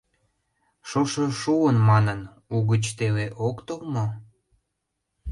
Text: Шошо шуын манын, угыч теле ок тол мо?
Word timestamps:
Шошо 0.89 1.25
шуын 1.41 1.77
манын, 1.89 2.19
угыч 2.55 2.83
теле 2.97 3.27
ок 3.47 3.57
тол 3.67 3.81
мо? 3.93 4.05